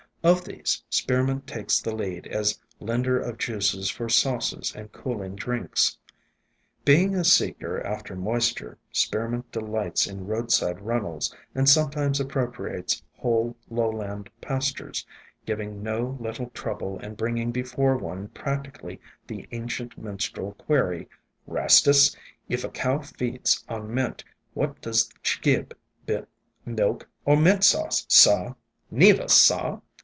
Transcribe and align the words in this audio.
Of 0.23 0.45
these 0.45 0.83
Spearmint 0.87 1.47
takes 1.47 1.79
the 1.81 1.95
lead 1.95 2.27
as 2.27 2.59
lender 2.79 3.19
of 3.19 3.39
juices 3.39 3.89
for 3.89 4.07
sauces 4.07 4.71
and 4.75 4.91
cooling 4.91 5.35
drinks. 5.35 5.97
Being 6.85 7.15
a 7.15 7.23
seeker 7.23 7.81
after 7.83 8.15
moisture, 8.15 8.77
Spearmint 8.91 9.51
delights 9.51 10.05
in 10.05 10.27
roadside 10.27 10.79
runnels, 10.79 11.33
and 11.55 11.67
sometimes 11.67 12.19
appropriates 12.19 13.01
whole 13.17 13.55
lowland 13.67 14.29
pastures, 14.41 15.07
giving 15.47 15.81
no 15.81 16.15
little 16.19 16.51
trouble 16.51 16.99
and 16.99 17.17
bringing 17.17 17.49
before 17.51 17.97
one 17.97 18.27
practically 18.27 19.01
the 19.25 19.47
ancient 19.51 19.97
minstrel 19.97 20.51
query:" 20.51 21.09
'Rastus, 21.47 22.15
if 22.47 22.63
a 22.63 22.69
cow 22.69 22.99
feeds 22.99 23.65
on 23.67 23.91
mint, 23.91 24.23
what 24.53 24.79
does 24.81 25.09
she 25.23 25.39
gib, 25.41 25.75
milk 26.63 27.09
or 27.25 27.35
mint 27.37 27.63
sauce, 27.63 28.05
sah?" 28.07 28.53
"Neever, 28.91 29.27
sah! 29.27 29.79